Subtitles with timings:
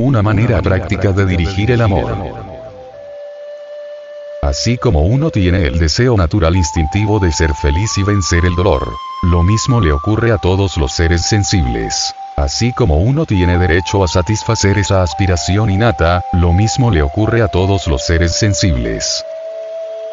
[0.00, 2.16] una manera práctica de dirigir el amor.
[4.42, 8.88] Así como uno tiene el deseo natural instintivo de ser feliz y vencer el dolor,
[9.22, 12.14] lo mismo le ocurre a todos los seres sensibles.
[12.36, 17.48] Así como uno tiene derecho a satisfacer esa aspiración innata, lo mismo le ocurre a
[17.48, 19.22] todos los seres sensibles.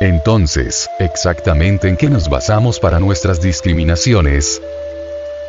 [0.00, 4.60] Entonces, ¿exactamente en qué nos basamos para nuestras discriminaciones?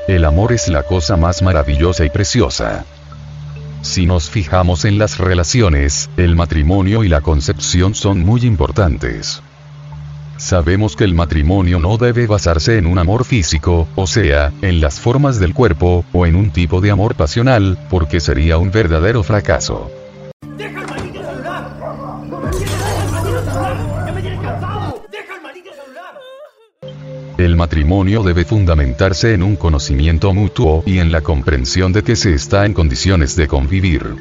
[0.07, 2.85] El amor es la cosa más maravillosa y preciosa.
[3.81, 9.41] Si nos fijamos en las relaciones, el matrimonio y la concepción son muy importantes.
[10.37, 14.99] Sabemos que el matrimonio no debe basarse en un amor físico, o sea, en las
[14.99, 19.91] formas del cuerpo, o en un tipo de amor pasional, porque sería un verdadero fracaso.
[27.41, 32.35] El matrimonio debe fundamentarse en un conocimiento mutuo y en la comprensión de que se
[32.35, 34.15] está en condiciones de convivir.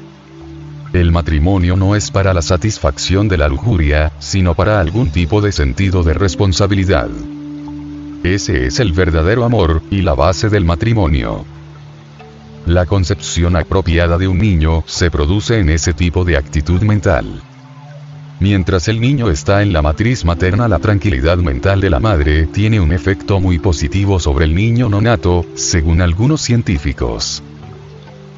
[0.94, 5.52] El matrimonio no es para la satisfacción de la lujuria, sino para algún tipo de
[5.52, 7.10] sentido de responsabilidad.
[8.24, 11.44] Ese es el verdadero amor, y la base del matrimonio.
[12.64, 17.42] La concepción apropiada de un niño se produce en ese tipo de actitud mental.
[18.40, 22.80] Mientras el niño está en la matriz materna, la tranquilidad mental de la madre tiene
[22.80, 27.42] un efecto muy positivo sobre el niño nonato, según algunos científicos.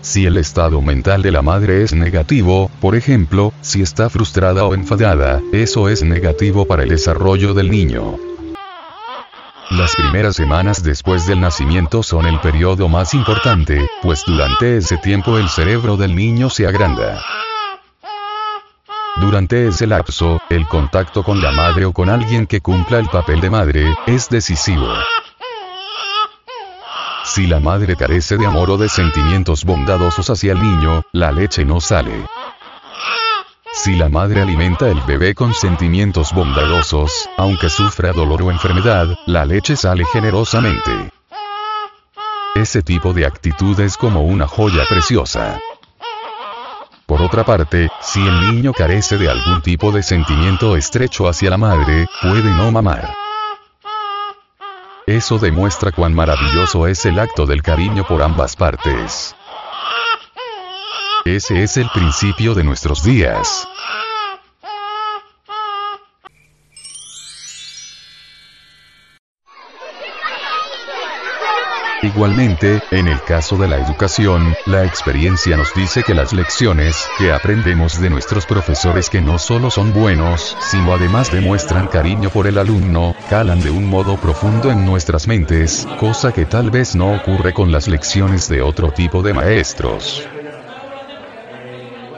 [0.00, 4.74] Si el estado mental de la madre es negativo, por ejemplo, si está frustrada o
[4.74, 8.16] enfadada, eso es negativo para el desarrollo del niño.
[9.70, 15.38] Las primeras semanas después del nacimiento son el periodo más importante, pues durante ese tiempo
[15.38, 17.22] el cerebro del niño se agranda.
[19.16, 23.40] Durante ese lapso, el contacto con la madre o con alguien que cumpla el papel
[23.40, 24.88] de madre, es decisivo.
[27.24, 31.64] Si la madre carece de amor o de sentimientos bondadosos hacia el niño, la leche
[31.64, 32.26] no sale.
[33.74, 39.44] Si la madre alimenta el bebé con sentimientos bondadosos, aunque sufra dolor o enfermedad, la
[39.44, 41.10] leche sale generosamente.
[42.54, 45.58] Ese tipo de actitud es como una joya preciosa.
[47.12, 51.58] Por otra parte, si el niño carece de algún tipo de sentimiento estrecho hacia la
[51.58, 53.12] madre, puede no mamar.
[55.06, 59.36] Eso demuestra cuán maravilloso es el acto del cariño por ambas partes.
[61.26, 63.68] Ese es el principio de nuestros días.
[72.14, 77.32] Igualmente, en el caso de la educación, la experiencia nos dice que las lecciones que
[77.32, 82.58] aprendemos de nuestros profesores que no solo son buenos, sino además demuestran cariño por el
[82.58, 87.54] alumno, calan de un modo profundo en nuestras mentes, cosa que tal vez no ocurre
[87.54, 90.28] con las lecciones de otro tipo de maestros.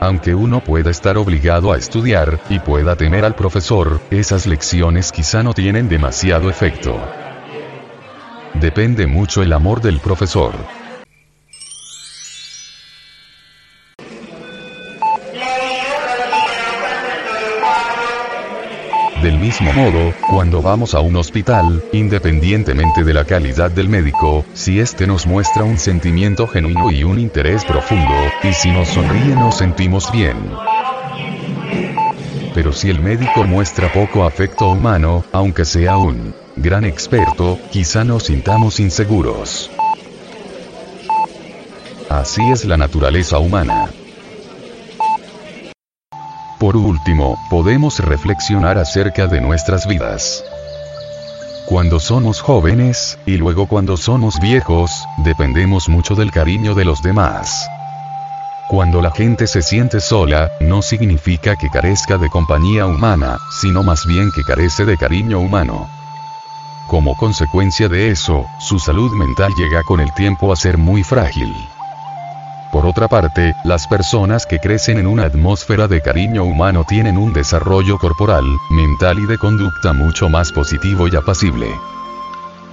[0.01, 5.41] Aunque uno pueda estar obligado a estudiar, y pueda temer al profesor, esas lecciones quizá
[5.41, 6.99] no tienen demasiado efecto.
[8.65, 10.55] Depende mucho el amor del profesor.
[19.21, 24.79] Del mismo modo, cuando vamos a un hospital, independientemente de la calidad del médico, si
[24.79, 29.57] éste nos muestra un sentimiento genuino y un interés profundo, y si nos sonríe nos
[29.57, 30.37] sentimos bien.
[32.55, 38.23] Pero si el médico muestra poco afecto humano, aunque sea un gran experto, quizá nos
[38.23, 39.69] sintamos inseguros.
[42.09, 43.89] Así es la naturaleza humana.
[46.59, 50.43] Por último, podemos reflexionar acerca de nuestras vidas.
[51.67, 57.67] Cuando somos jóvenes, y luego cuando somos viejos, dependemos mucho del cariño de los demás.
[58.69, 64.05] Cuando la gente se siente sola, no significa que carezca de compañía humana, sino más
[64.07, 65.89] bien que carece de cariño humano.
[66.87, 71.51] Como consecuencia de eso, su salud mental llega con el tiempo a ser muy frágil.
[72.71, 77.33] Por otra parte, las personas que crecen en una atmósfera de cariño humano tienen un
[77.33, 81.67] desarrollo corporal, mental y de conducta mucho más positivo y apacible.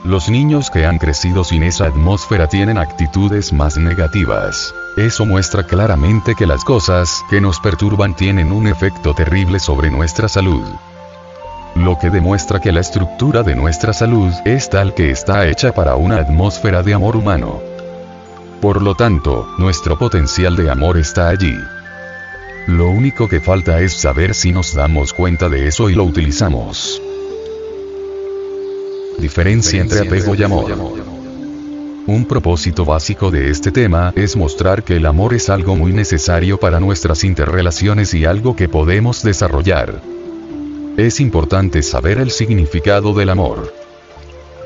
[0.04, 4.74] Los niños que han crecido sin esa atmósfera tienen actitudes más negativas.
[4.96, 10.28] Eso muestra claramente que las cosas que nos perturban tienen un efecto terrible sobre nuestra
[10.28, 10.62] salud
[11.82, 15.96] lo que demuestra que la estructura de nuestra salud es tal que está hecha para
[15.96, 17.60] una atmósfera de amor humano.
[18.60, 21.54] Por lo tanto, nuestro potencial de amor está allí.
[22.68, 27.02] Lo único que falta es saber si nos damos cuenta de eso y lo utilizamos.
[29.18, 30.72] Diferencia entre apego y amor.
[32.06, 36.58] Un propósito básico de este tema es mostrar que el amor es algo muy necesario
[36.58, 40.00] para nuestras interrelaciones y algo que podemos desarrollar.
[40.96, 43.72] Es importante saber el significado del amor.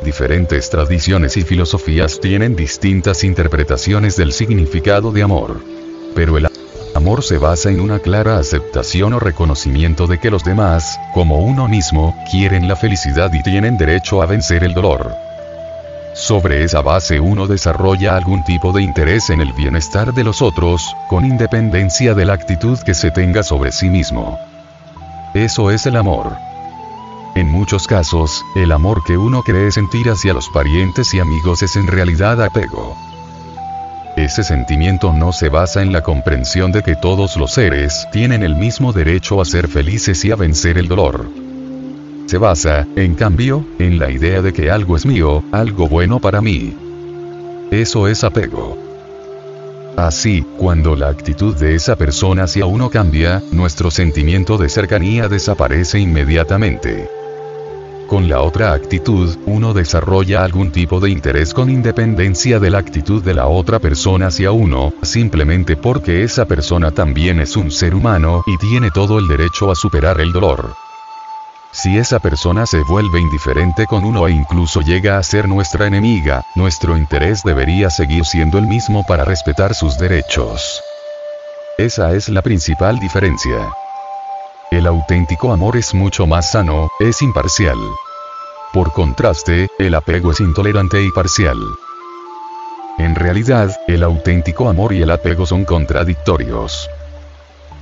[0.05, 5.61] Diferentes tradiciones y filosofías tienen distintas interpretaciones del significado de amor.
[6.17, 6.49] Pero el
[6.97, 11.69] amor se basa en una clara aceptación o reconocimiento de que los demás, como uno
[11.69, 15.15] mismo, quieren la felicidad y tienen derecho a vencer el dolor.
[16.13, 20.83] Sobre esa base uno desarrolla algún tipo de interés en el bienestar de los otros,
[21.09, 24.37] con independencia de la actitud que se tenga sobre sí mismo.
[25.37, 26.35] Eso es el amor.
[27.35, 31.77] En muchos casos, el amor que uno cree sentir hacia los parientes y amigos es
[31.77, 32.97] en realidad apego.
[34.17, 38.57] Ese sentimiento no se basa en la comprensión de que todos los seres tienen el
[38.57, 41.29] mismo derecho a ser felices y a vencer el dolor.
[42.25, 46.41] Se basa, en cambio, en la idea de que algo es mío, algo bueno para
[46.41, 46.75] mí.
[47.71, 48.86] Eso es apego.
[49.97, 55.99] Así, cuando la actitud de esa persona hacia uno cambia, nuestro sentimiento de cercanía desaparece
[55.99, 57.09] inmediatamente.
[58.07, 63.23] Con la otra actitud, uno desarrolla algún tipo de interés con independencia de la actitud
[63.23, 68.45] de la otra persona hacia uno, simplemente porque esa persona también es un ser humano
[68.47, 70.86] y tiene todo el derecho a superar el dolor.
[71.73, 76.45] Si esa persona se vuelve indiferente con uno e incluso llega a ser nuestra enemiga,
[76.55, 80.83] nuestro interés debería seguir siendo el mismo para respetar sus derechos.
[81.79, 83.69] Esa es la principal diferencia.
[84.71, 87.77] El auténtico amor es mucho más sano, es imparcial.
[88.73, 91.59] Por contraste, el apego es intolerante y parcial.
[92.99, 96.89] En realidad, el auténtico amor y el apego son contradictorios.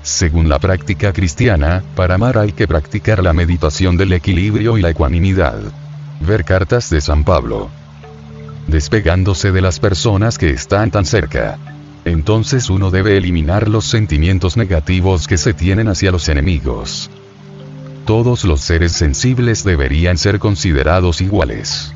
[0.04, 4.90] Según la práctica cristiana, para amar hay que practicar la meditación del equilibrio y la
[4.90, 5.58] ecuanimidad.
[6.20, 7.70] Ver cartas de San Pablo.
[8.66, 11.56] Despegándose de las personas que están tan cerca.
[12.04, 17.10] Entonces uno debe eliminar los sentimientos negativos que se tienen hacia los enemigos.
[18.04, 21.94] Todos los seres sensibles deberían ser considerados iguales.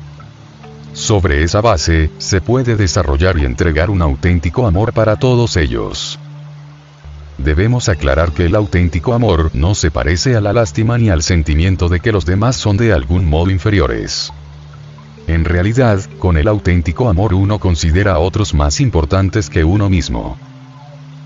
[0.93, 6.17] Sobre esa base, se puede desarrollar y entregar un auténtico amor para todos ellos.
[7.43, 11.87] Debemos aclarar que el auténtico amor no se parece a la lástima ni al sentimiento
[11.87, 14.33] de que los demás son de algún modo inferiores.
[15.27, 20.37] En realidad, con el auténtico amor uno considera a otros más importantes que uno mismo.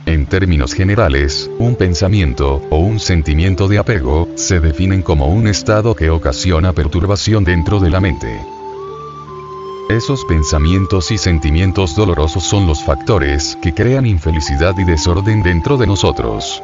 [0.06, 5.96] En términos generales, un pensamiento, o un sentimiento de apego, se definen como un estado
[5.96, 8.53] que ocasiona perturbación dentro de la mente.
[9.90, 15.86] Esos pensamientos y sentimientos dolorosos son los factores que crean infelicidad y desorden dentro de
[15.86, 16.64] nosotros.